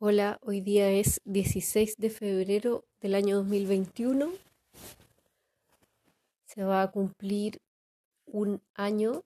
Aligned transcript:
Hola, 0.00 0.38
hoy 0.42 0.60
día 0.60 0.92
es 0.92 1.20
16 1.24 1.96
de 1.96 2.10
febrero 2.10 2.84
del 3.00 3.16
año 3.16 3.38
2021. 3.38 4.30
Se 6.44 6.62
va 6.62 6.82
a 6.82 6.90
cumplir 6.92 7.60
un 8.24 8.62
año, 8.74 9.24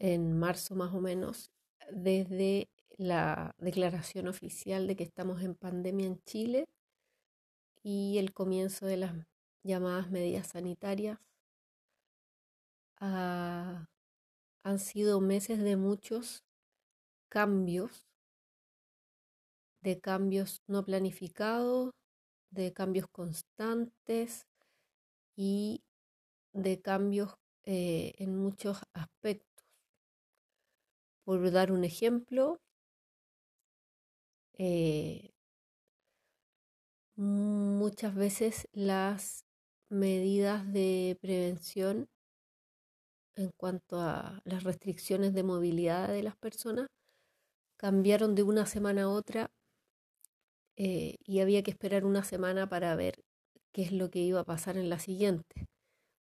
en 0.00 0.36
marzo 0.36 0.74
más 0.74 0.92
o 0.92 1.00
menos, 1.00 1.52
desde 1.92 2.68
la 2.96 3.54
declaración 3.58 4.26
oficial 4.26 4.88
de 4.88 4.96
que 4.96 5.04
estamos 5.04 5.40
en 5.42 5.54
pandemia 5.54 6.08
en 6.08 6.20
Chile 6.24 6.66
y 7.84 8.18
el 8.18 8.32
comienzo 8.32 8.86
de 8.86 8.96
las 8.96 9.14
llamadas 9.62 10.10
medidas 10.10 10.48
sanitarias. 10.48 11.20
Ah, 12.96 13.86
han 14.64 14.80
sido 14.80 15.20
meses 15.20 15.60
de 15.60 15.76
muchos 15.76 16.42
cambios 17.28 18.07
de 19.80 20.00
cambios 20.00 20.62
no 20.66 20.84
planificados, 20.84 21.92
de 22.50 22.72
cambios 22.72 23.06
constantes 23.08 24.46
y 25.36 25.82
de 26.52 26.80
cambios 26.80 27.34
eh, 27.64 28.14
en 28.18 28.36
muchos 28.36 28.78
aspectos. 28.92 29.64
Por 31.24 31.50
dar 31.50 31.72
un 31.72 31.84
ejemplo, 31.84 32.58
eh, 34.54 35.30
muchas 37.16 38.14
veces 38.14 38.68
las 38.72 39.44
medidas 39.90 40.72
de 40.72 41.18
prevención 41.20 42.08
en 43.36 43.50
cuanto 43.56 44.00
a 44.00 44.40
las 44.44 44.64
restricciones 44.64 45.32
de 45.34 45.42
movilidad 45.42 46.08
de 46.08 46.22
las 46.22 46.36
personas 46.36 46.88
cambiaron 47.76 48.34
de 48.34 48.42
una 48.42 48.66
semana 48.66 49.02
a 49.02 49.08
otra 49.08 49.50
eh, 50.80 51.16
y 51.24 51.40
había 51.40 51.64
que 51.64 51.72
esperar 51.72 52.04
una 52.04 52.22
semana 52.22 52.68
para 52.68 52.94
ver 52.94 53.24
qué 53.72 53.82
es 53.82 53.90
lo 53.90 54.10
que 54.10 54.20
iba 54.20 54.40
a 54.40 54.44
pasar 54.44 54.76
en 54.76 54.88
la 54.88 55.00
siguiente. 55.00 55.66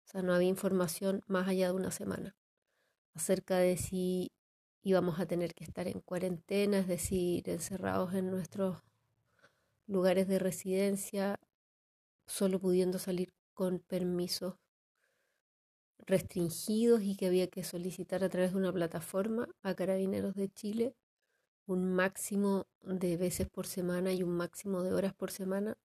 O 0.07 0.09
sea, 0.09 0.23
no 0.23 0.35
había 0.35 0.49
información 0.49 1.23
más 1.27 1.47
allá 1.47 1.67
de 1.69 1.75
una 1.75 1.91
semana 1.91 2.35
acerca 3.15 3.59
de 3.59 3.77
si 3.77 4.33
íbamos 4.83 5.21
a 5.21 5.27
tener 5.27 5.53
que 5.55 5.65
estar 5.65 5.89
en 5.89 6.01
cuarentena, 6.01 6.79
es 6.79 6.89
decir, 6.89 7.49
encerrados 7.51 8.15
en 8.15 8.31
nuestros 8.31 8.79
lugares 9.87 10.27
de 10.27 10.39
residencia, 10.39 11.39
solo 12.27 12.59
pudiendo 12.59 12.99
salir 12.99 13.35
con 13.53 13.81
permisos 13.81 14.55
restringidos 15.99 17.03
y 17.03 17.15
que 17.17 17.27
había 17.27 17.49
que 17.49 17.63
solicitar 17.63 18.25
a 18.25 18.31
través 18.31 18.53
de 18.53 18.59
una 18.59 18.73
plataforma 18.73 19.49
a 19.63 19.75
Carabineros 19.75 20.35
de 20.35 20.49
Chile 20.49 20.95
un 21.67 21.95
máximo 21.95 22.67
de 22.83 23.17
veces 23.17 23.49
por 23.49 23.67
semana 23.67 24.13
y 24.13 24.23
un 24.23 24.37
máximo 24.37 24.83
de 24.83 24.93
horas 24.93 25.15
por 25.15 25.31
semana. 25.31 25.77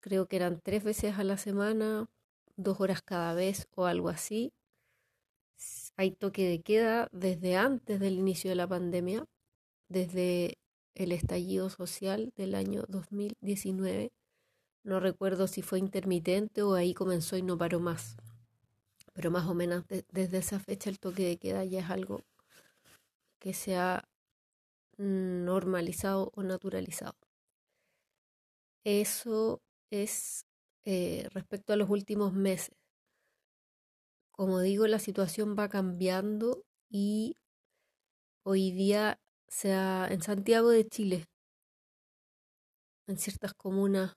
Creo 0.00 0.26
que 0.28 0.36
eran 0.36 0.60
tres 0.60 0.84
veces 0.84 1.18
a 1.18 1.24
la 1.24 1.36
semana, 1.36 2.08
dos 2.56 2.80
horas 2.80 3.02
cada 3.02 3.34
vez 3.34 3.68
o 3.74 3.86
algo 3.86 4.08
así. 4.08 4.52
Hay 5.96 6.12
toque 6.12 6.48
de 6.48 6.62
queda 6.62 7.08
desde 7.12 7.56
antes 7.56 7.98
del 7.98 8.14
inicio 8.18 8.50
de 8.50 8.56
la 8.56 8.68
pandemia, 8.68 9.26
desde 9.88 10.58
el 10.94 11.12
estallido 11.12 11.70
social 11.70 12.32
del 12.36 12.54
año 12.54 12.84
2019. 12.88 14.12
No 14.84 15.00
recuerdo 15.00 15.48
si 15.48 15.62
fue 15.62 15.80
intermitente 15.80 16.62
o 16.62 16.74
ahí 16.74 16.94
comenzó 16.94 17.36
y 17.36 17.42
no 17.42 17.58
paró 17.58 17.80
más. 17.80 18.16
Pero 19.12 19.32
más 19.32 19.48
o 19.48 19.54
menos 19.54 19.84
desde 19.88 20.38
esa 20.38 20.60
fecha 20.60 20.90
el 20.90 21.00
toque 21.00 21.24
de 21.24 21.38
queda 21.38 21.64
ya 21.64 21.80
es 21.80 21.90
algo 21.90 22.22
que 23.40 23.52
se 23.52 23.76
ha 23.76 24.08
normalizado 24.98 26.32
o 26.34 26.42
naturalizado. 26.42 27.16
Eso 28.84 29.60
es 29.90 30.44
eh, 30.84 31.28
respecto 31.32 31.72
a 31.72 31.76
los 31.76 31.88
últimos 31.88 32.32
meses. 32.32 32.74
Como 34.32 34.60
digo, 34.60 34.86
la 34.86 34.98
situación 34.98 35.56
va 35.58 35.68
cambiando 35.68 36.64
y 36.90 37.36
hoy 38.44 38.70
día 38.72 39.18
sea 39.48 40.06
en 40.10 40.22
Santiago 40.22 40.70
de 40.70 40.86
Chile, 40.86 41.24
en 43.06 43.18
ciertas 43.18 43.54
comunas 43.54 44.14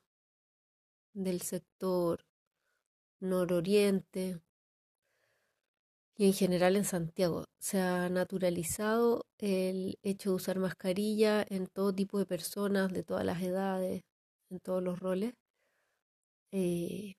del 1.13 1.41
sector 1.41 2.25
nororiente, 3.19 4.39
y 6.21 6.25
en 6.27 6.33
general 6.33 6.75
en 6.75 6.85
Santiago. 6.85 7.45
Se 7.59 7.79
ha 7.79 8.07
naturalizado 8.07 9.25
el 9.39 9.97
hecho 10.03 10.29
de 10.29 10.35
usar 10.35 10.59
mascarilla 10.59 11.43
en 11.49 11.65
todo 11.65 11.95
tipo 11.95 12.19
de 12.19 12.27
personas, 12.27 12.93
de 12.93 13.01
todas 13.01 13.25
las 13.25 13.41
edades, 13.41 14.03
en 14.51 14.59
todos 14.59 14.83
los 14.83 14.99
roles. 14.99 15.33
Eh, 16.51 17.15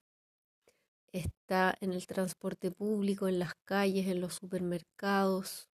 está 1.11 1.75
en 1.81 1.91
el 1.91 2.07
transporte 2.07 2.71
público, 2.71 3.27
en 3.27 3.39
las 3.39 3.55
calles, 3.65 4.07
en 4.07 4.21
los 4.21 4.35
supermercados, 4.35 5.67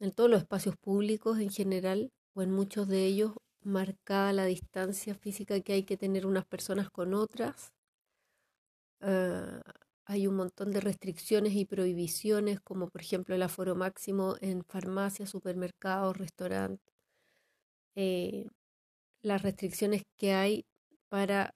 en 0.00 0.10
todos 0.10 0.28
los 0.28 0.40
espacios 0.40 0.74
públicos 0.76 1.38
en 1.38 1.50
general, 1.50 2.10
o 2.34 2.42
en 2.42 2.50
muchos 2.50 2.88
de 2.88 3.06
ellos, 3.06 3.34
marcada 3.62 4.32
la 4.32 4.46
distancia 4.46 5.14
física 5.14 5.60
que 5.60 5.74
hay 5.74 5.84
que 5.84 5.96
tener 5.96 6.26
unas 6.26 6.44
personas 6.44 6.90
con 6.90 7.14
otras. 7.14 7.72
Ah, 9.00 9.85
hay 10.06 10.26
un 10.28 10.36
montón 10.36 10.70
de 10.72 10.80
restricciones 10.80 11.54
y 11.54 11.64
prohibiciones, 11.66 12.60
como 12.60 12.88
por 12.88 13.02
ejemplo 13.02 13.34
el 13.34 13.42
aforo 13.42 13.74
máximo 13.74 14.36
en 14.40 14.64
farmacias, 14.64 15.30
supermercados, 15.30 16.16
restaurantes. 16.16 16.94
Eh, 17.96 18.46
las 19.22 19.42
restricciones 19.42 20.02
que 20.16 20.34
hay 20.34 20.66
para 21.08 21.54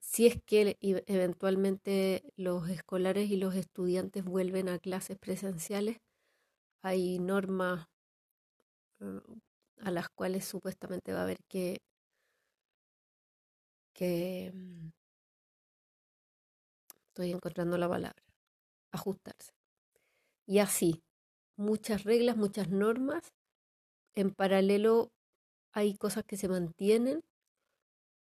si 0.00 0.26
es 0.26 0.38
que 0.46 0.76
eventualmente 1.06 2.22
los 2.36 2.68
escolares 2.68 3.30
y 3.30 3.36
los 3.36 3.54
estudiantes 3.56 4.24
vuelven 4.24 4.68
a 4.68 4.78
clases 4.78 5.18
presenciales, 5.18 5.98
hay 6.82 7.18
normas 7.18 7.86
mm, 9.00 9.18
a 9.80 9.90
las 9.90 10.08
cuales 10.08 10.44
supuestamente 10.46 11.12
va 11.12 11.20
a 11.20 11.22
haber 11.24 11.38
que, 11.48 11.78
que 13.94 14.52
estoy 17.12 17.30
encontrando 17.30 17.76
la 17.76 17.88
palabra, 17.90 18.24
ajustarse. 18.90 19.52
Y 20.46 20.60
así, 20.60 21.02
muchas 21.56 22.04
reglas, 22.04 22.38
muchas 22.38 22.70
normas. 22.70 23.32
En 24.14 24.30
paralelo 24.30 25.12
hay 25.72 25.94
cosas 25.94 26.24
que 26.24 26.38
se 26.38 26.48
mantienen, 26.48 27.22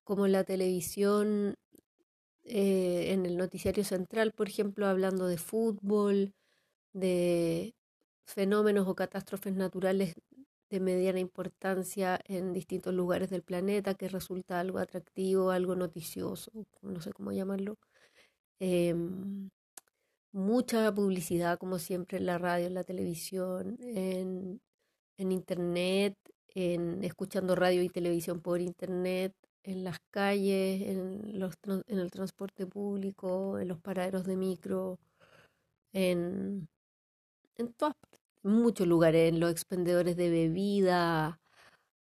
como 0.04 0.28
la 0.28 0.44
televisión 0.44 1.56
eh, 2.44 3.12
en 3.12 3.26
el 3.26 3.36
noticiario 3.36 3.82
central, 3.82 4.30
por 4.32 4.48
ejemplo, 4.48 4.86
hablando 4.86 5.26
de 5.26 5.38
fútbol, 5.38 6.32
de 6.92 7.74
fenómenos 8.24 8.86
o 8.86 8.94
catástrofes 8.94 9.54
naturales 9.54 10.14
de 10.70 10.80
mediana 10.80 11.18
importancia 11.18 12.20
en 12.24 12.52
distintos 12.52 12.94
lugares 12.94 13.30
del 13.30 13.42
planeta, 13.42 13.94
que 13.94 14.08
resulta 14.08 14.60
algo 14.60 14.78
atractivo, 14.78 15.50
algo 15.50 15.74
noticioso, 15.74 16.52
no 16.82 17.00
sé 17.00 17.12
cómo 17.12 17.32
llamarlo. 17.32 17.78
Em, 18.60 19.50
mucha 20.32 20.92
publicidad, 20.94 21.58
como 21.58 21.78
siempre, 21.78 22.18
en 22.18 22.26
la 22.26 22.38
radio, 22.38 22.66
en 22.66 22.74
la 22.74 22.84
televisión, 22.84 23.78
en, 23.82 24.60
en 25.18 25.32
internet, 25.32 26.16
en 26.54 27.04
escuchando 27.04 27.54
radio 27.56 27.82
y 27.82 27.90
televisión 27.90 28.40
por 28.40 28.60
internet, 28.60 29.34
en 29.64 29.84
las 29.84 29.98
calles, 30.10 30.82
en, 30.82 31.38
los, 31.40 31.54
en 31.86 31.98
el 31.98 32.10
transporte 32.10 32.66
público, 32.66 33.58
en 33.58 33.68
los 33.68 33.80
paraderos 33.80 34.24
de 34.24 34.36
micro, 34.36 34.98
en, 35.92 36.68
en 37.56 37.72
todas 37.74 37.94
muchos 38.42 38.86
lugares, 38.86 39.30
en 39.30 39.40
los 39.40 39.50
expendedores 39.50 40.16
de 40.16 40.30
bebida, 40.30 41.40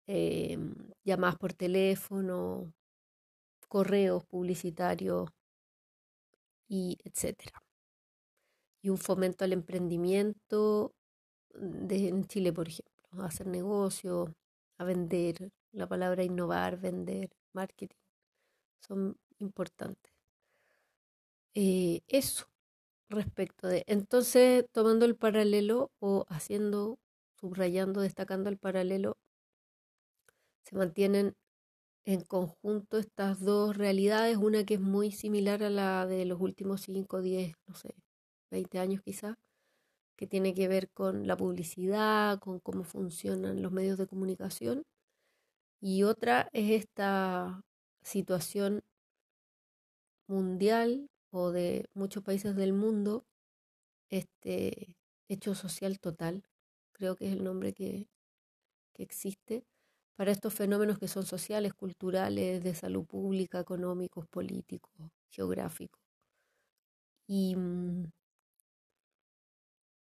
em, 0.07 0.75
llamadas 1.05 1.37
por 1.37 1.53
teléfono, 1.53 2.73
correos 3.69 4.23
publicitarios, 4.25 5.29
y 6.73 6.97
etcétera. 7.03 7.63
Y 8.81 8.89
un 8.89 8.97
fomento 8.97 9.45
al 9.45 9.53
emprendimiento 9.53 10.95
de, 11.53 12.07
en 12.09 12.25
Chile, 12.25 12.51
por 12.53 12.67
ejemplo, 12.67 13.23
hacer 13.23 13.47
negocio, 13.47 14.35
a 14.79 14.83
vender, 14.83 15.51
la 15.71 15.87
palabra 15.87 16.23
innovar, 16.23 16.79
vender, 16.79 17.29
marketing, 17.53 17.95
son 18.79 19.17
importantes. 19.39 20.11
Eh, 21.55 22.01
eso 22.07 22.47
respecto 23.09 23.67
de, 23.67 23.83
entonces, 23.87 24.65
tomando 24.71 25.05
el 25.05 25.15
paralelo 25.15 25.91
o 25.99 26.25
haciendo, 26.29 26.97
subrayando, 27.39 28.01
destacando 28.01 28.49
el 28.49 28.57
paralelo, 28.57 29.17
se 30.63 30.75
mantienen 30.75 31.35
en 32.05 32.21
conjunto 32.21 32.97
estas 32.97 33.39
dos 33.41 33.77
realidades, 33.77 34.37
una 34.37 34.65
que 34.65 34.75
es 34.75 34.81
muy 34.81 35.11
similar 35.11 35.63
a 35.63 35.69
la 35.69 36.05
de 36.05 36.25
los 36.25 36.39
últimos 36.41 36.81
5, 36.81 37.21
10, 37.21 37.55
no 37.67 37.75
sé, 37.75 37.95
20 38.51 38.79
años 38.79 39.01
quizás, 39.03 39.35
que 40.17 40.27
tiene 40.27 40.53
que 40.53 40.67
ver 40.67 40.89
con 40.91 41.27
la 41.27 41.37
publicidad, 41.37 42.39
con 42.39 42.59
cómo 42.59 42.83
funcionan 42.83 43.61
los 43.61 43.71
medios 43.71 43.97
de 43.97 44.07
comunicación, 44.07 44.83
Y 45.81 46.03
otra 46.03 46.49
es 46.53 46.71
esta 46.71 47.61
situación 48.01 48.83
mundial 50.27 51.09
o 51.31 51.51
de 51.51 51.89
muchos 51.93 52.23
países 52.23 52.55
del 52.55 52.73
mundo, 52.73 53.25
este 54.09 54.97
hecho 55.29 55.55
social 55.55 55.99
total, 55.99 56.43
creo 56.93 57.15
que 57.15 57.27
es 57.27 57.33
el 57.33 57.43
nombre 57.43 57.73
que, 57.73 58.07
que 58.93 59.03
existe, 59.03 59.65
para 60.15 60.31
estos 60.31 60.53
fenómenos 60.53 60.99
que 60.99 61.07
son 61.07 61.25
sociales, 61.25 61.73
culturales, 61.73 62.63
de 62.63 62.75
salud 62.75 63.05
pública, 63.05 63.59
económicos, 63.59 64.27
políticos, 64.27 64.91
geográficos. 65.31 66.01
Y, 67.27 67.55
mm, 67.55 68.05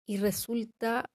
y 0.08 0.18
resulta 0.18 1.06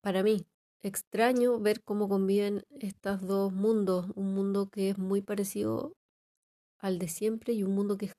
para 0.00 0.22
mí 0.22 0.46
extraño 0.82 1.58
ver 1.60 1.82
cómo 1.82 2.08
conviven 2.08 2.62
estos 2.78 3.22
dos 3.22 3.52
mundos, 3.52 4.06
un 4.14 4.34
mundo 4.34 4.68
que 4.70 4.90
es 4.90 4.98
muy 4.98 5.22
parecido 5.22 5.92
al 6.78 6.98
de 6.98 7.08
siempre 7.08 7.54
y 7.54 7.64
un 7.64 7.74
mundo 7.74 7.96
que 7.96 8.12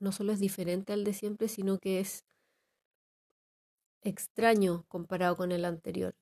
no 0.00 0.12
solo 0.12 0.32
es 0.32 0.40
diferente 0.40 0.92
al 0.92 1.04
de 1.04 1.14
siempre, 1.14 1.48
sino 1.48 1.78
que 1.78 2.00
es 2.00 2.24
extraño 4.02 4.84
comparado 4.88 5.36
con 5.36 5.52
el 5.52 5.64
anterior 5.64 6.14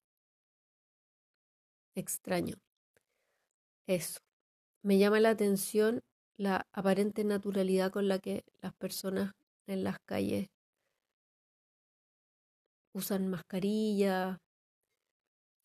extraño. 1.98 2.56
Eso. 3.86 4.20
Me 4.82 4.98
llama 4.98 5.20
la 5.20 5.30
atención 5.30 6.00
la 6.36 6.66
aparente 6.72 7.24
naturalidad 7.24 7.90
con 7.90 8.06
la 8.08 8.18
que 8.18 8.44
las 8.62 8.72
personas 8.74 9.32
en 9.66 9.82
las 9.84 9.96
calles 10.06 10.48
usan 12.94 13.28
mascarilla 13.28 14.38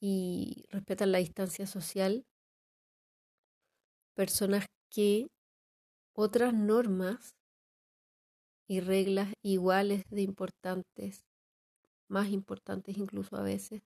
y 0.01 0.65
respetan 0.69 1.11
la 1.11 1.19
distancia 1.19 1.67
social. 1.67 2.25
Personas 4.15 4.65
que 4.89 5.27
otras 6.15 6.53
normas 6.53 7.35
y 8.67 8.79
reglas 8.79 9.33
iguales 9.43 10.03
de 10.09 10.21
importantes, 10.21 11.23
más 12.07 12.29
importantes 12.29 12.97
incluso 12.97 13.35
a 13.35 13.43
veces, 13.43 13.81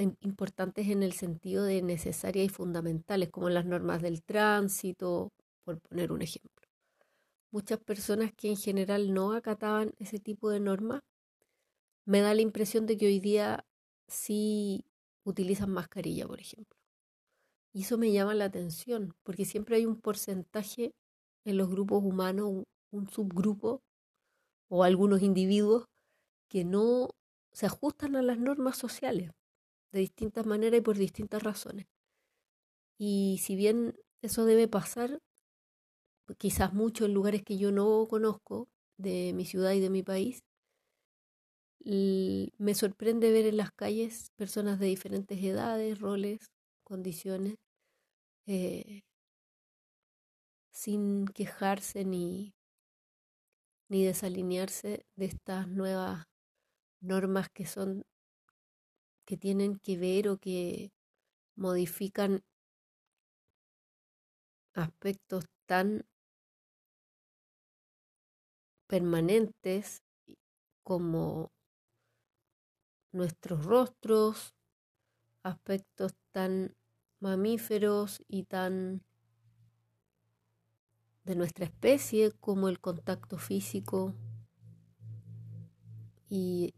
importantes 0.00 0.88
en 0.88 1.02
el 1.02 1.12
sentido 1.12 1.64
de 1.64 1.82
necesarias 1.82 2.46
y 2.46 2.48
fundamentales, 2.48 3.30
como 3.30 3.48
las 3.48 3.64
normas 3.64 4.02
del 4.02 4.22
tránsito, 4.22 5.32
por 5.64 5.80
poner 5.80 6.12
un 6.12 6.22
ejemplo. 6.22 6.68
Muchas 7.50 7.78
personas 7.78 8.32
que 8.36 8.48
en 8.48 8.56
general 8.56 9.14
no 9.14 9.32
acataban 9.32 9.94
ese 9.98 10.18
tipo 10.18 10.50
de 10.50 10.60
normas, 10.60 11.02
me 12.04 12.20
da 12.20 12.34
la 12.34 12.42
impresión 12.42 12.86
de 12.86 12.96
que 12.96 13.06
hoy 13.06 13.20
día 13.20 13.66
sí 14.06 14.84
utilizan 15.24 15.70
mascarilla, 15.70 16.26
por 16.26 16.40
ejemplo. 16.40 16.78
Y 17.72 17.82
eso 17.82 17.98
me 17.98 18.12
llama 18.12 18.34
la 18.34 18.46
atención, 18.46 19.14
porque 19.22 19.44
siempre 19.44 19.76
hay 19.76 19.86
un 19.86 20.00
porcentaje 20.00 20.94
en 21.44 21.56
los 21.56 21.68
grupos 21.68 22.02
humanos, 22.04 22.48
un, 22.48 22.64
un 22.90 23.08
subgrupo 23.08 23.82
o 24.68 24.84
algunos 24.84 25.22
individuos 25.22 25.86
que 26.48 26.64
no 26.64 27.10
se 27.52 27.66
ajustan 27.66 28.16
a 28.16 28.22
las 28.22 28.38
normas 28.38 28.76
sociales 28.76 29.30
de 29.96 30.02
distintas 30.02 30.44
maneras 30.46 30.78
y 30.78 30.82
por 30.82 30.98
distintas 30.98 31.42
razones. 31.42 31.86
Y 32.98 33.40
si 33.42 33.56
bien 33.56 33.94
eso 34.22 34.44
debe 34.44 34.68
pasar, 34.68 35.18
quizás 36.38 36.74
mucho 36.74 37.06
en 37.06 37.14
lugares 37.14 37.42
que 37.42 37.56
yo 37.56 37.72
no 37.72 38.06
conozco 38.08 38.68
de 38.98 39.32
mi 39.34 39.44
ciudad 39.44 39.72
y 39.72 39.80
de 39.80 39.90
mi 39.90 40.02
país, 40.02 40.44
me 41.84 42.74
sorprende 42.74 43.30
ver 43.30 43.46
en 43.46 43.56
las 43.56 43.70
calles 43.70 44.30
personas 44.36 44.78
de 44.80 44.86
diferentes 44.86 45.42
edades, 45.42 46.00
roles, 46.00 46.50
condiciones, 46.82 47.54
eh, 48.46 49.02
sin 50.72 51.26
quejarse 51.26 52.04
ni, 52.04 52.54
ni 53.88 54.04
desalinearse 54.04 55.06
de 55.14 55.26
estas 55.26 55.68
nuevas 55.68 56.24
normas 57.00 57.48
que 57.50 57.66
son 57.66 58.04
que 59.26 59.36
tienen 59.36 59.78
que 59.78 59.98
ver 59.98 60.28
o 60.28 60.38
que 60.38 60.92
modifican 61.56 62.42
aspectos 64.72 65.44
tan 65.66 66.06
permanentes 68.86 70.02
como 70.84 71.50
nuestros 73.12 73.64
rostros, 73.64 74.54
aspectos 75.42 76.12
tan 76.30 76.76
mamíferos 77.18 78.22
y 78.28 78.44
tan 78.44 79.02
de 81.24 81.34
nuestra 81.34 81.64
especie 81.64 82.30
como 82.30 82.68
el 82.68 82.78
contacto 82.78 83.38
físico 83.38 84.14
y 86.28 86.74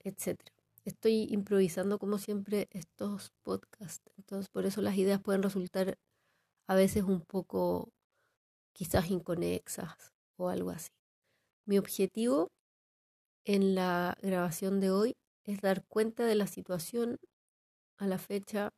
etcétera 0.00 0.59
estoy 0.90 1.26
improvisando 1.30 1.98
como 1.98 2.18
siempre 2.18 2.68
estos 2.70 3.32
podcasts. 3.42 4.10
Entonces 4.16 4.48
por 4.48 4.66
eso 4.66 4.82
las 4.82 4.96
ideas 4.96 5.20
pueden 5.20 5.42
resultar 5.42 5.98
a 6.66 6.74
veces 6.74 7.04
un 7.04 7.22
poco 7.22 7.92
quizás 8.72 9.10
inconexas 9.10 10.14
o 10.36 10.48
algo 10.48 10.70
así. 10.70 10.90
Mi 11.66 11.78
objetivo 11.78 12.50
en 13.44 13.74
la 13.74 14.16
grabación 14.22 14.80
de 14.80 14.90
hoy 14.90 15.16
es 15.44 15.60
dar 15.60 15.84
cuenta 15.86 16.24
de 16.24 16.34
la 16.34 16.46
situación 16.46 17.18
a 17.98 18.06
la 18.06 18.18
fecha 18.18 18.70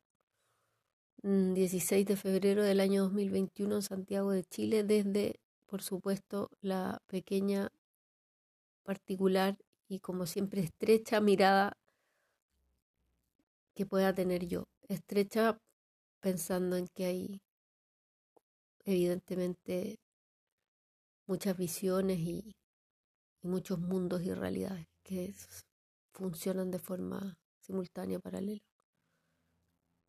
16 1.23 2.05
mm, 2.05 2.07
de 2.07 2.15
febrero 2.17 2.63
del 2.63 2.79
año 2.79 3.03
2021 3.03 3.75
en 3.75 3.81
Santiago 3.81 4.31
de 4.31 4.43
Chile 4.43 4.83
desde, 4.83 5.39
por 5.65 5.81
supuesto, 5.81 6.49
la 6.61 7.01
pequeña, 7.07 7.69
particular 8.83 9.57
y 9.87 9.99
como 9.99 10.25
siempre 10.25 10.61
estrecha 10.61 11.21
mirada 11.21 11.77
que 13.75 13.85
pueda 13.85 14.13
tener 14.13 14.47
yo. 14.47 14.65
Estrecha 14.87 15.57
pensando 16.19 16.77
en 16.77 16.87
que 16.87 17.05
hay 17.05 17.41
evidentemente 18.85 19.99
muchas 21.25 21.57
visiones 21.57 22.19
y, 22.19 22.55
muchos 23.41 23.77
mundos 23.77 24.21
y 24.23 24.33
realidades 24.33 24.87
que 25.03 25.33
funcionan 26.13 26.71
de 26.71 26.79
forma 26.79 27.37
simultánea, 27.59 28.19
paralela. 28.19 28.61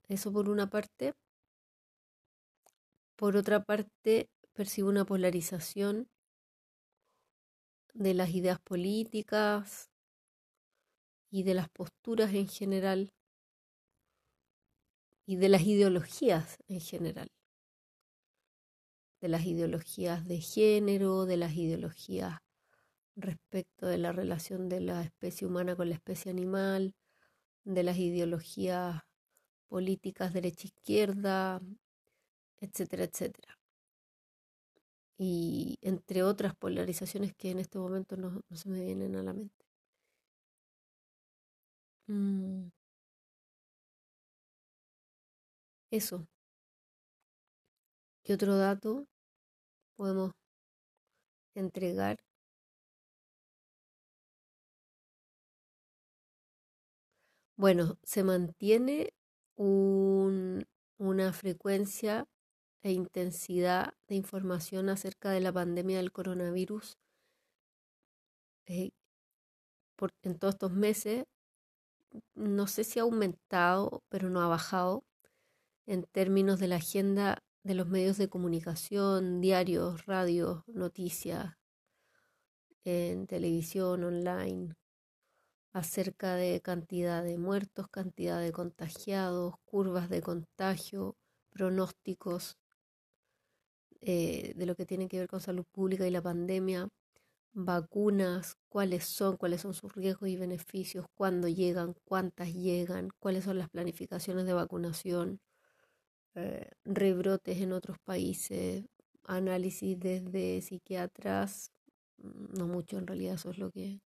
Eso 0.09 0.33
por 0.33 0.49
una 0.49 0.69
parte. 0.71 1.15
Por 3.17 3.37
otra 3.37 3.65
parte, 3.65 4.29
percibo 4.53 4.89
una 4.89 5.05
polarización 5.05 6.09
de 7.93 8.15
las 8.15 8.31
ideas 8.31 8.61
políticas 8.61 9.91
y 11.31 11.43
de 11.43 11.55
las 11.55 11.69
posturas 11.71 12.35
en 12.35 12.49
general 12.49 13.13
y 15.27 15.37
de 15.37 15.49
las 15.49 15.63
ideologías 15.63 16.59
en 16.69 16.81
general, 16.81 17.29
de 19.21 19.29
las 19.29 19.47
ideologías 19.47 20.27
de 20.27 20.41
género, 20.41 21.25
de 21.27 21.37
las 21.37 21.55
ideologías 21.55 22.39
respecto 23.17 23.87
de 23.87 23.99
la 23.99 24.13
relación 24.13 24.69
de 24.69 24.81
la 24.81 25.03
especie 25.03 25.47
humana 25.47 25.77
con 25.77 25.89
la 25.89 25.95
especie 25.97 26.31
animal, 26.31 26.95
de 27.65 27.83
las 27.85 27.99
ideologías 27.99 29.03
políticas 29.69 30.33
derecha-izquierda, 30.33 31.61
etcétera, 32.61 33.05
etcétera. 33.05 33.59
Y 35.19 35.79
entre 35.83 36.23
otras 36.23 36.55
polarizaciones 36.55 37.35
que 37.35 37.51
en 37.51 37.59
este 37.59 37.79
momento 37.79 38.17
no, 38.17 38.43
se 38.53 38.69
me 38.69 38.85
vienen 38.85 39.17
a 39.17 39.23
la 39.23 39.33
mente. 39.33 39.65
Mm. 42.09 42.69
Eso. 45.95 46.27
¿Qué 48.25 48.35
otro 48.35 48.57
dato 48.57 49.07
podemos 49.97 50.33
entregar? 51.55 52.19
Bueno, 57.57 57.97
se 58.03 58.25
mantiene 58.25 59.13
una 59.57 61.33
frecuencia 61.33 62.27
e 62.83 62.91
intensidad 62.91 63.95
de 64.09 64.17
información 64.17 64.89
acerca 64.89 65.31
de 65.31 65.41
la 65.41 65.53
pandemia 65.53 65.99
del 65.99 66.11
coronavirus 66.11 66.99
eh, 68.67 68.91
en 70.25 70.39
todos 70.41 70.55
estos 70.55 70.73
meses. 70.73 71.25
No 72.35 72.67
sé 72.67 72.83
si 72.83 72.99
ha 72.99 73.03
aumentado, 73.03 74.03
pero 74.09 74.29
no 74.29 74.41
ha 74.41 74.49
bajado 74.49 75.05
en 75.87 76.05
términos 76.05 76.61
de 76.61 76.69
la 76.69 76.77
agenda 76.77 77.43
de 77.63 77.75
los 77.75 77.89
medios 77.89 78.19
de 78.19 78.29
comunicación, 78.29 79.41
diarios, 79.41 80.07
radios, 80.07 80.63
noticias, 80.67 81.57
en 82.85 83.27
televisión, 83.27 84.05
online, 84.05 84.75
acerca 85.73 86.37
de 86.37 86.61
cantidad 86.61 87.25
de 87.25 87.39
muertos, 87.39 87.89
cantidad 87.89 88.41
de 88.41 88.53
contagiados, 88.53 89.55
curvas 89.65 90.09
de 90.09 90.23
contagio, 90.23 91.17
pronósticos 91.51 92.59
eh, 94.01 94.53
de 94.55 94.67
lo 94.67 94.77
que 94.77 94.87
tiene 94.87 95.09
que 95.09 95.19
ver 95.19 95.29
con 95.29 95.41
salud 95.41 95.65
pública 95.73 96.07
y 96.07 96.11
la 96.11 96.23
pandemia, 96.23 96.89
vacunas, 97.55 98.57
cuáles 98.69 99.05
son, 99.05 99.37
cuáles 99.37 99.63
son 99.63 99.73
sus 99.75 99.95
riesgos 99.95 100.29
y 100.29 100.37
beneficios, 100.37 101.07
cuándo 101.15 101.49
llegan, 101.49 101.95
cuántas 102.05 102.53
llegan, 102.53 103.09
cuáles 103.19 103.45
son 103.45 103.59
las 103.59 103.71
planificaciones 103.71 104.45
de 104.45 104.53
vacunación, 104.53 105.41
eh, 106.35 106.71
rebrotes 106.85 107.61
en 107.61 107.73
otros 107.73 107.99
países, 108.05 108.85
análisis 109.25 109.99
desde 109.99 110.61
psiquiatras, 110.63 111.71
mm, 112.19 112.59
no 112.59 112.67
mucho 112.69 112.99
en 112.99 113.07
realidad, 113.07 113.35
eso 113.35 113.51
es 113.51 113.59
lo 113.59 113.71
que 113.71 114.01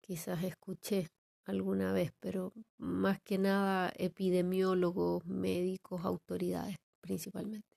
quizás 0.00 0.44
escuché 0.44 1.08
alguna 1.46 1.92
vez, 1.92 2.12
pero 2.20 2.52
más 2.78 3.20
que 3.22 3.38
nada 3.38 3.92
epidemiólogos, 3.96 5.24
médicos, 5.26 6.04
autoridades 6.04 6.76
principalmente. 7.00 7.76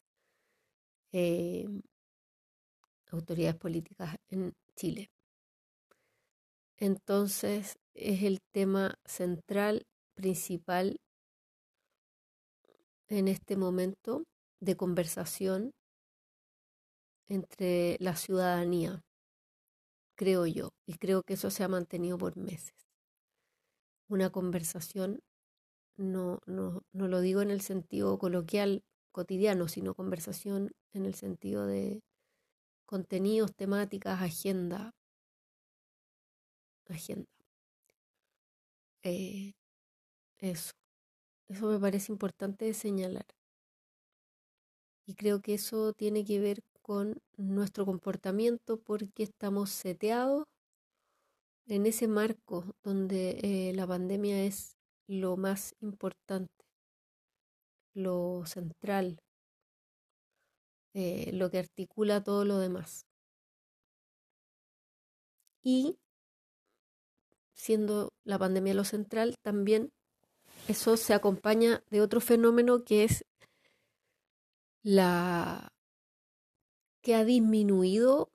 Em, 1.12 1.82
autoridades 3.12 3.56
políticas 3.56 4.16
en 4.30 4.54
Chile. 4.76 5.10
Entonces 6.78 7.78
es 7.94 8.24
el 8.24 8.40
tema 8.52 9.00
central, 9.06 9.88
principal 10.16 11.00
en 13.10 13.28
este 13.28 13.56
momento 13.56 14.24
de 14.60 14.76
conversación 14.76 15.72
entre 17.30 17.98
la 18.00 18.16
ciudadanía, 18.16 19.02
creo 20.16 20.46
yo, 20.46 20.70
y 20.86 20.98
creo 20.98 21.24
que 21.24 21.34
eso 21.34 21.50
se 21.52 21.64
ha 21.64 21.68
mantenido 21.68 22.18
por 22.18 22.38
meses. 22.38 22.74
Una 24.10 24.30
conversación, 24.30 25.20
no, 25.98 26.40
no, 26.46 26.82
no 26.94 27.08
lo 27.08 27.22
digo 27.22 27.42
en 27.42 27.52
el 27.52 27.62
sentido 27.62 28.18
coloquial 28.18 28.84
cotidiano, 29.12 29.68
sino 29.68 29.94
conversación 29.94 30.72
en 30.94 31.06
el 31.06 31.14
sentido 31.14 31.66
de 31.66 32.02
contenidos, 32.86 33.54
temáticas, 33.56 34.22
agenda. 34.22 34.92
Agenda. 36.90 37.28
Eh, 39.04 39.54
eso. 40.40 40.74
Eso 41.50 41.68
me 41.68 41.80
parece 41.80 42.12
importante 42.12 42.74
señalar. 42.74 43.26
Y 45.06 45.16
creo 45.16 45.42
que 45.42 45.54
eso 45.54 45.94
tiene 45.94 46.26
que 46.26 46.40
ver 46.40 46.62
con 46.82 47.22
nuestro 47.38 47.86
comportamiento 47.86 48.78
porque 48.78 49.24
estamos 49.24 49.70
seteados 49.70 50.46
en 51.68 51.86
ese 51.86 52.08
marco 52.08 52.66
donde 52.84 53.40
eh, 53.44 53.74
la 53.74 53.88
pandemia 53.88 54.44
es 54.44 54.76
lo 55.08 55.38
más 55.38 55.76
importante, 55.82 56.66
lo 57.94 58.44
central, 58.46 59.20
eh, 60.94 61.32
lo 61.34 61.50
que 61.50 61.60
articula 61.60 62.24
todo 62.24 62.44
lo 62.46 62.60
demás. 62.60 63.06
Y 65.64 65.98
siendo 67.54 68.14
la 68.24 68.40
pandemia 68.40 68.74
lo 68.74 68.84
central, 68.86 69.36
también 69.42 69.92
eso 70.68 70.98
se 70.98 71.14
acompaña 71.14 71.84
de 71.90 72.02
otro 72.02 72.22
fenómeno 72.22 72.84
que 72.84 73.04
es 73.04 73.26
la 74.84 75.72
que 77.02 77.16
ha 77.16 77.24
disminuido, 77.24 78.30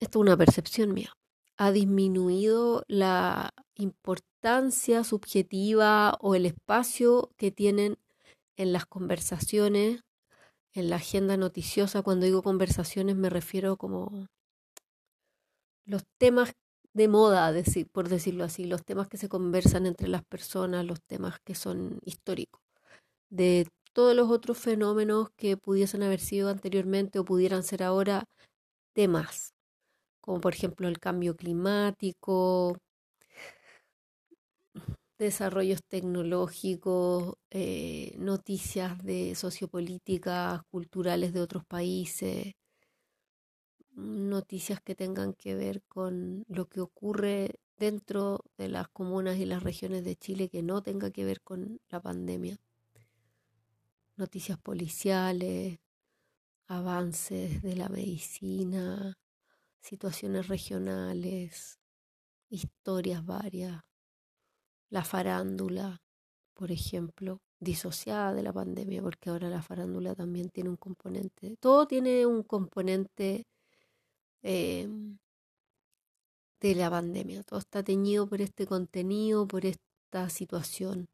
esto 0.00 0.18
es 0.18 0.22
una 0.22 0.36
percepción 0.36 0.92
mía, 0.92 1.12
ha 1.56 1.72
disminuido 1.72 2.84
la 2.88 3.54
importancia 3.74 5.04
subjetiva 5.04 6.16
o 6.20 6.34
el 6.34 6.46
espacio 6.46 7.30
que 7.36 7.50
tienen 7.50 7.98
en 8.56 8.72
las 8.72 8.86
conversaciones, 8.86 10.02
en 10.72 10.90
la 10.90 10.96
agenda 10.96 11.36
noticiosa. 11.36 12.02
Cuando 12.02 12.26
digo 12.26 12.42
conversaciones 12.42 13.16
me 13.16 13.30
refiero 13.30 13.76
como 13.76 14.28
los 15.86 16.04
temas 16.18 16.54
de 16.94 17.08
moda, 17.08 17.52
por 17.92 18.08
decirlo 18.08 18.44
así, 18.44 18.64
los 18.64 18.84
temas 18.84 19.08
que 19.08 19.16
se 19.18 19.28
conversan 19.28 19.86
entre 19.86 20.08
las 20.08 20.24
personas, 20.24 20.86
los 20.86 21.02
temas 21.02 21.38
que 21.44 21.54
son 21.54 21.98
históricos, 22.04 22.62
de 23.30 23.68
todos 23.92 24.16
los 24.16 24.30
otros 24.30 24.58
fenómenos 24.58 25.28
que 25.36 25.56
pudiesen 25.56 26.02
haber 26.02 26.20
sido 26.20 26.48
anteriormente 26.50 27.18
o 27.18 27.24
pudieran 27.24 27.64
ser 27.64 27.82
ahora 27.82 28.24
temas, 28.94 29.54
como 30.20 30.40
por 30.40 30.54
ejemplo 30.54 30.88
el 30.88 31.00
cambio 31.00 31.36
climático, 31.36 32.78
desarrollos 35.18 35.80
tecnológicos, 35.88 37.34
eh, 37.50 38.14
noticias 38.18 38.98
de 39.02 39.34
sociopolíticas, 39.34 40.60
culturales 40.70 41.32
de 41.32 41.40
otros 41.40 41.64
países, 41.66 42.54
noticias 43.94 44.80
que 44.80 44.94
tengan 44.94 45.34
que 45.34 45.54
ver 45.54 45.82
con 45.82 46.44
lo 46.48 46.68
que 46.68 46.80
ocurre 46.80 47.60
dentro 47.76 48.44
de 48.56 48.68
las 48.68 48.88
comunas 48.88 49.38
y 49.38 49.46
las 49.46 49.62
regiones 49.62 50.04
de 50.04 50.16
Chile 50.16 50.48
que 50.48 50.62
no 50.62 50.82
tenga 50.82 51.10
que 51.10 51.24
ver 51.24 51.40
con 51.42 51.80
la 51.88 52.00
pandemia. 52.00 52.58
Noticias 54.16 54.58
policiales, 54.58 55.80
avances 56.66 57.62
de 57.62 57.76
la 57.76 57.88
medicina, 57.88 59.18
situaciones 59.80 60.48
regionales, 60.48 61.78
historias 62.48 63.24
varias, 63.24 63.82
la 64.88 65.04
farándula, 65.04 66.02
por 66.54 66.70
ejemplo, 66.70 67.42
disociada 67.58 68.32
de 68.32 68.42
la 68.42 68.52
pandemia, 68.52 69.02
porque 69.02 69.30
ahora 69.30 69.48
la 69.48 69.62
farándula 69.62 70.14
también 70.14 70.50
tiene 70.50 70.70
un 70.70 70.76
componente, 70.76 71.56
todo 71.58 71.86
tiene 71.86 72.26
un 72.26 72.42
componente 72.44 73.46
em, 74.44 75.18
de 76.60 76.74
la 76.74 76.90
pandemia, 76.90 77.42
todo 77.42 77.58
está 77.58 77.82
teñido 77.82 78.28
por 78.28 78.40
este 78.40 78.66
contenido, 78.66 79.46
por 79.48 79.66
esta 79.66 80.28
situación 80.30 81.06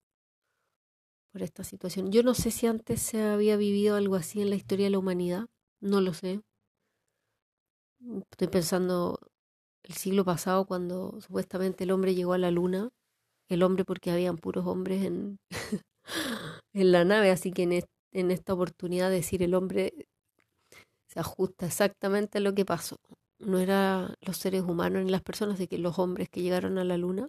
por 1.32 1.42
esta 1.42 1.64
situación. 1.64 2.10
Yo 2.10 2.22
no 2.22 2.34
sé 2.34 2.50
si 2.50 2.66
antes 2.66 3.00
se 3.00 3.22
había 3.22 3.56
vivido 3.56 3.96
algo 3.96 4.16
así 4.16 4.40
en 4.40 4.50
la 4.50 4.56
historia 4.56 4.87
de 4.87 4.90
la 4.90 4.99
humanidad, 4.99 5.46
no 5.80 6.00
lo 6.00 6.12
sé. 6.12 6.40
Estoy 8.30 8.49
pensando 8.49 9.18
el 9.82 9.94
siglo 9.94 10.25
pasado 10.25 10.66
cuando 10.66 11.20
supuestamente 11.20 11.84
el 11.84 11.90
hombre 11.90 12.14
llegó 12.14 12.32
a 12.32 12.38
la 12.38 12.50
luna, 12.50 12.90
el 13.49 13.62
hombre 13.62 13.84
porque 13.84 14.10
habían 14.10 14.38
puros 14.38 14.66
hombres 14.66 15.04
en, 15.04 15.38
en 16.72 16.92
la 16.92 17.04
nave, 17.04 17.30
así 17.30 17.52
que 17.52 17.62
en, 17.64 17.84
en 18.12 18.30
esta 18.30 18.54
oportunidad 18.54 19.10
decir 19.10 19.42
el 19.42 19.54
hombre 19.54 19.92
se 21.12 21.20
ajusta 21.20 21.66
exactamente 21.66 22.38
a 22.38 22.40
lo 22.40 22.54
que 22.54 22.64
pasó 22.64 22.96
no 23.40 23.58
eran 23.58 24.14
los 24.20 24.36
seres 24.36 24.62
humanos 24.62 25.02
ni 25.04 25.10
las 25.10 25.22
personas, 25.22 25.58
de 25.58 25.66
que 25.68 25.78
los 25.78 25.98
hombres 25.98 26.28
que 26.28 26.42
llegaron 26.42 26.78
a 26.78 26.84
la 26.84 26.96
luna. 26.96 27.28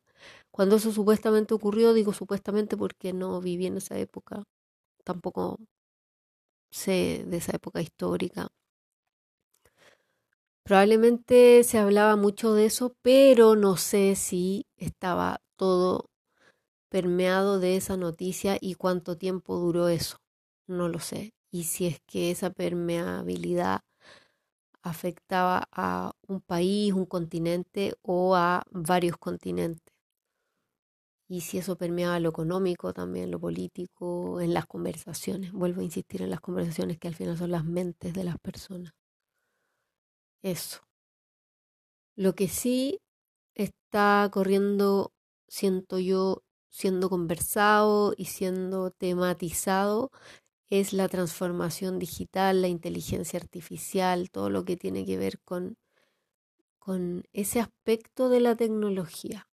Cuando 0.52 0.76
eso 0.76 0.92
supuestamente 0.92 1.54
ocurrió, 1.54 1.94
digo 1.94 2.14
supuestamente 2.14 2.78
porque 2.78 3.14
no 3.14 3.42
viví 3.42 3.66
en 3.68 3.78
esa 3.78 3.98
época, 3.98 4.44
tampoco 5.06 5.58
sé 6.72 7.24
de 7.28 7.38
esa 7.38 7.56
época 7.56 7.82
histórica. 7.82 8.50
Probablemente 10.64 11.64
se 11.64 11.78
hablaba 11.80 12.16
mucho 12.16 12.54
de 12.54 12.66
eso, 12.66 12.94
pero 13.02 13.56
no 13.56 13.78
sé 13.78 14.16
si 14.16 14.66
estaba 14.78 15.42
todo 15.58 16.06
permeado 16.90 17.60
de 17.60 17.78
esa 17.78 17.98
noticia 17.98 18.58
y 18.62 18.76
cuánto 18.76 19.18
tiempo 19.18 19.58
duró 19.58 19.88
eso. 19.90 20.18
No 20.68 20.90
lo 20.90 21.00
sé. 21.00 21.32
Y 21.52 21.66
si 21.66 21.86
es 21.86 22.00
que 22.08 22.32
esa 22.32 22.50
permeabilidad 22.50 23.82
afectaba 24.84 25.68
a 25.72 26.14
un 26.28 26.42
país, 26.42 26.94
un 26.94 27.06
continente 27.06 27.94
o 28.02 28.36
a 28.36 28.64
varios 28.72 29.18
continentes. 29.18 29.94
Y 31.28 31.42
si 31.42 31.58
eso 31.58 31.78
permeaba 31.78 32.20
lo 32.20 32.30
económico, 32.30 32.94
también 32.94 33.32
lo 33.32 33.40
político, 33.40 34.42
en 34.42 34.54
las 34.54 34.66
conversaciones. 34.66 35.54
Vuelvo 35.54 35.82
a 35.82 35.84
insistir 35.86 36.22
en 36.22 36.30
las 36.30 36.42
conversaciones 36.42 36.98
que 37.00 37.08
al 37.08 37.16
final 37.16 37.38
son 37.38 37.52
las 37.52 37.64
mentes 37.64 38.14
de 38.14 38.24
las 38.24 38.38
personas. 38.40 38.94
Eso. 40.44 40.82
Lo 42.18 42.36
que 42.36 42.48
sí 42.48 43.00
está 43.56 44.30
corriendo, 44.32 45.14
siento 45.48 46.00
yo, 46.00 46.44
siendo 46.70 47.10
conversado 47.10 48.14
y 48.18 48.26
siendo 48.26 48.92
tematizado 48.92 50.12
es 50.72 50.94
la 50.94 51.10
transformación 51.10 52.00
digital, 52.00 52.62
la 52.62 52.70
inteligencia 52.70 53.38
artificial, 53.38 54.32
todo 54.32 54.50
lo 54.50 54.64
que 54.64 54.78
tiene 54.78 55.06
que 55.06 55.18
ver 55.18 55.38
con, 55.42 55.78
con 56.80 57.26
ese 57.34 57.60
aspecto 57.60 58.30
de 58.30 58.40
la 58.40 58.56
tecnología, 58.56 59.50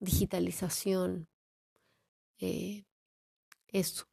digitalización, 0.00 1.28
eh, 2.40 2.84
eso. 3.68 4.08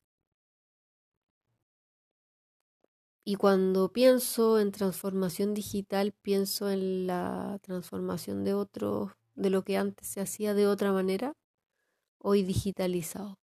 Y 3.25 3.35
cuando 3.35 3.91
pienso 3.91 4.59
en 4.59 4.71
transformación 4.71 5.55
digital, 5.55 6.13
pienso 6.21 6.69
en 6.69 7.07
la 7.07 7.57
transformación 7.63 8.43
de 8.43 8.53
otros 8.53 9.13
de 9.33 9.49
lo 9.49 9.63
que 9.63 9.77
antes 9.77 10.07
se 10.07 10.21
hacía 10.21 10.53
de 10.53 10.67
otra 10.67 10.93
manera, 10.93 11.33
hoy 12.19 12.43
digitalizado. 12.43 13.42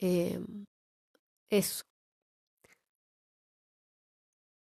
Em, 0.00 0.66
eso. 1.50 1.82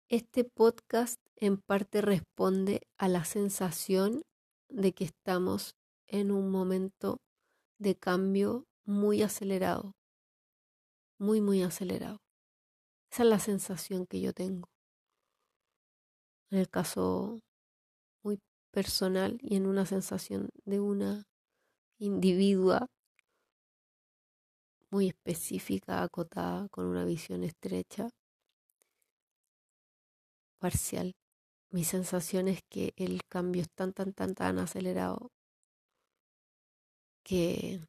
Este 0.09 0.43
podcast 0.43 1.17
en 1.37 1.57
parte 1.57 2.01
responde 2.01 2.81
a 2.97 3.07
la 3.07 3.23
sensación 3.23 4.23
de 4.69 4.91
que 4.91 5.05
estamos 5.05 5.75
en 6.07 6.31
un 6.31 6.51
momento 6.51 7.21
de 7.79 7.95
cambio 7.95 8.65
muy 8.85 9.21
acelerado, 9.21 9.93
muy, 11.17 11.39
muy 11.39 11.63
acelerado. 11.63 12.17
Esa 13.09 13.23
es 13.23 13.29
la 13.29 13.39
sensación 13.39 14.05
que 14.05 14.19
yo 14.19 14.33
tengo. 14.33 14.67
En 16.51 16.59
el 16.59 16.69
caso 16.69 17.39
muy 18.23 18.39
personal 18.71 19.37
y 19.41 19.55
en 19.55 19.67
una 19.67 19.85
sensación 19.85 20.49
de 20.65 20.81
una 20.81 21.23
individua 21.97 22.87
muy 24.93 25.07
específica, 25.07 26.03
acotada, 26.03 26.69
con 26.69 26.85
una 26.85 27.03
visión 27.03 27.43
estrecha, 27.43 28.09
parcial. 30.59 31.13
Mi 31.71 31.83
sensación 31.83 32.47
es 32.47 32.61
que 32.69 32.93
el 32.97 33.21
cambio 33.29 33.61
es 33.63 33.69
tan, 33.75 33.93
tan, 33.93 34.13
tan, 34.13 34.35
tan 34.35 34.59
acelerado 34.59 35.31
que 37.23 37.79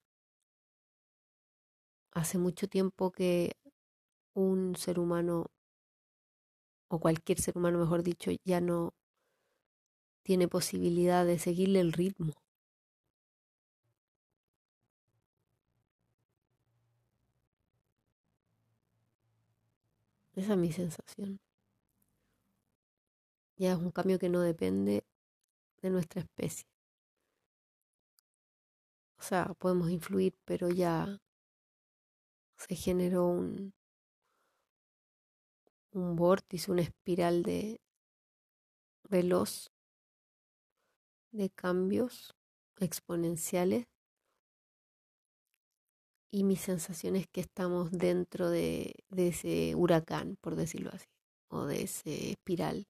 hace 2.12 2.38
mucho 2.38 2.66
tiempo 2.66 3.10
que 3.12 3.52
un 4.34 4.76
ser 4.76 4.98
humano, 5.00 5.46
o 6.88 6.98
cualquier 6.98 7.38
ser 7.40 7.58
humano, 7.58 7.78
mejor 7.78 8.02
dicho, 8.02 8.30
ya 8.46 8.60
no 8.62 8.94
tiene 10.22 10.48
posibilidad 10.48 11.24
de 11.24 11.38
seguirle 11.38 11.80
el 11.80 11.92
ritmo. 11.94 12.34
Esa 20.36 20.52
es 20.54 20.58
mi 20.58 20.72
sensación. 20.72 21.38
Ya 23.56 23.72
es 23.72 23.78
un 23.78 23.92
cambio 23.92 24.18
que 24.18 24.28
no 24.28 24.40
depende 24.40 25.04
de 25.80 25.90
nuestra 25.90 26.20
especie. 26.22 26.66
O 29.18 29.22
sea, 29.22 29.54
podemos 29.58 29.90
influir, 29.90 30.36
pero 30.44 30.68
ya 30.70 31.20
se 32.56 32.74
generó 32.74 33.26
un, 33.26 33.72
un 35.92 36.16
vórtice, 36.16 36.72
una 36.72 36.82
espiral 36.82 37.42
de 37.42 37.80
veloz 39.08 39.70
de 41.30 41.50
cambios 41.50 42.34
exponenciales 42.80 43.86
y 46.34 46.42
mi 46.42 46.56
sensación 46.56 47.14
es 47.14 47.28
que 47.28 47.40
estamos 47.40 47.92
dentro 47.92 48.50
de, 48.50 48.96
de 49.08 49.28
ese 49.28 49.76
huracán, 49.76 50.36
por 50.40 50.56
decirlo 50.56 50.90
así, 50.92 51.06
o 51.48 51.64
de 51.64 51.82
ese 51.84 52.32
espiral 52.32 52.88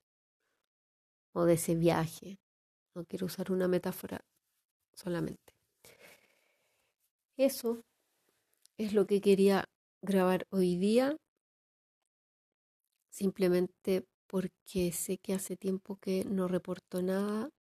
o 1.31 1.45
de 1.45 1.53
ese 1.53 1.75
viaje. 1.75 2.39
No 2.95 3.05
quiero 3.05 3.27
usar 3.27 3.51
una 3.51 3.67
metáfora 3.67 4.25
solamente. 4.93 5.53
Eso 7.37 7.83
es 8.79 8.93
lo 8.93 9.05
que 9.05 9.21
quería 9.21 9.65
grabar 10.01 10.47
hoy 10.49 10.77
día, 10.77 11.15
simplemente 13.11 14.07
porque 14.25 14.91
sé 14.91 15.19
que 15.19 15.35
hace 15.35 15.55
tiempo 15.55 15.97
que 15.97 16.25
no 16.25 16.47
reporto 16.47 17.03
nada 17.03 17.51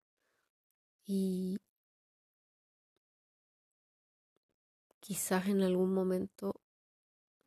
y 1.05 1.59
quizás 5.04 5.49
en 5.49 5.61
algún 5.61 5.92
momento 5.92 6.62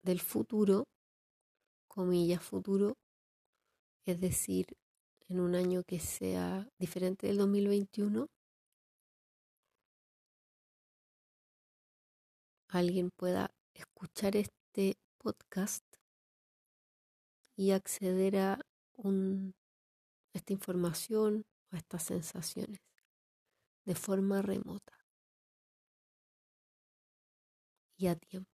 del 0.03 0.21
futuro, 0.21 0.87
comillas 1.87 2.43
futuro, 2.43 2.93
es 4.05 4.21
decir, 4.21 4.77
en 5.27 5.39
un 5.39 5.55
año 5.55 5.81
que 5.83 5.99
sea 5.99 6.69
diferente 6.77 7.25
del 7.25 7.37
2021, 7.39 8.27
alguien 12.67 13.09
pueda 13.09 13.49
escuchar 13.73 14.35
este 14.35 14.99
podcast 15.17 15.83
y 17.55 17.71
acceder 17.71 18.37
a 18.37 18.59
esta 20.31 20.53
información 20.53 21.43
o 21.71 21.75
a 21.75 21.79
estas 21.79 22.03
sensaciones 22.03 22.81
de 23.83 23.95
forma 23.95 24.43
remota 24.43 24.96
y 27.97 28.07
a 28.07 28.15
tiempo. 28.15 28.56